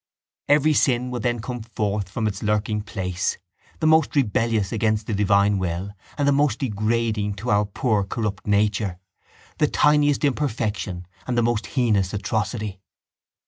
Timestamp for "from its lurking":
2.09-2.81